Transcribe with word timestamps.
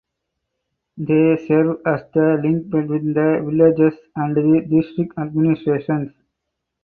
They 0.97 1.45
serve 1.47 1.77
as 1.85 2.01
the 2.15 2.39
link 2.41 2.71
between 2.71 3.13
the 3.13 3.43
villages 3.45 3.99
and 4.15 4.35
the 4.35 4.65
district 4.67 5.13
administration. 5.15 6.15